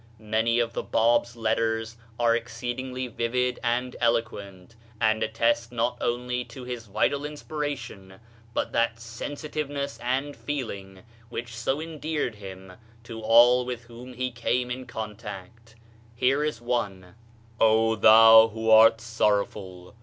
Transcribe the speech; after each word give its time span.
Many 0.17 0.57
of 0.59 0.73
the 0.73 0.81
Bab's 0.81 1.35
letters 1.35 1.95
are 2.19 2.35
exceedingly 2.35 3.07
vivid 3.07 3.59
and 3.63 3.95
eloquent, 4.01 4.75
and 4.99 5.21
attest 5.21 5.71
not 5.71 5.95
only 6.01 6.43
his 6.51 6.87
vital 6.87 7.23
inspiration, 7.23 8.19
but 8.55 8.71
that 8.71 8.99
sensitive 8.99 9.69
ness 9.69 9.99
and 10.01 10.35
feeling 10.35 11.03
which 11.29 11.55
so 11.55 11.79
endeared 11.79 12.33
him 12.33 12.73
to 13.03 13.21
all 13.21 13.63
with 13.63 13.83
whom 13.83 14.13
he 14.13 14.31
came 14.31 14.71
in 14.71 14.87
contact. 14.87 15.75
Here 16.15 16.43
is 16.43 16.59
one: 16.59 17.13
"Oh, 17.59 17.95
thou 17.95 18.47
who 18.47 18.71
art 18.71 19.01
sorrowful! 19.01 19.93